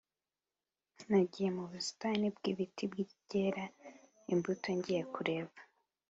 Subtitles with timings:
[1.09, 3.63] nagiye mu busitani t bw ibiti byera
[4.33, 5.57] imbuto ngiye kureba